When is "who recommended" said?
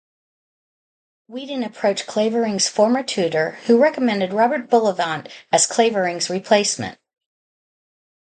3.67-4.33